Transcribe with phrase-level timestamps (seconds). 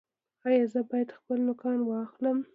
[0.47, 2.37] ایا زه باید خپل نوکان واخلم؟